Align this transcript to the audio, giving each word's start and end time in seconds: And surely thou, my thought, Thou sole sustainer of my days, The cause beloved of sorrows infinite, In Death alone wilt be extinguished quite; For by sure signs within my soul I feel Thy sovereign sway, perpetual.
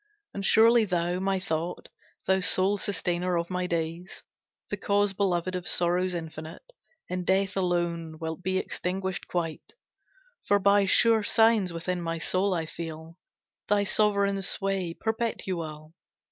And 0.33 0.43
surely 0.43 0.83
thou, 0.85 1.19
my 1.19 1.39
thought, 1.39 1.89
Thou 2.25 2.39
sole 2.39 2.79
sustainer 2.79 3.37
of 3.37 3.51
my 3.51 3.67
days, 3.67 4.23
The 4.71 4.77
cause 4.77 5.13
beloved 5.13 5.53
of 5.53 5.67
sorrows 5.67 6.15
infinite, 6.15 6.63
In 7.07 7.23
Death 7.23 7.55
alone 7.55 8.17
wilt 8.17 8.41
be 8.41 8.57
extinguished 8.57 9.27
quite; 9.27 9.73
For 10.43 10.57
by 10.57 10.87
sure 10.87 11.21
signs 11.21 11.71
within 11.71 12.01
my 12.01 12.17
soul 12.17 12.51
I 12.55 12.65
feel 12.65 13.19
Thy 13.67 13.83
sovereign 13.83 14.41
sway, 14.41 14.95
perpetual. 14.95 15.93